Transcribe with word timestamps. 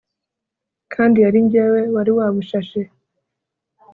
kandi 0.93 1.17
yaringewe 1.25 1.79
wari 1.93 2.11
wabushashe! 2.17 2.81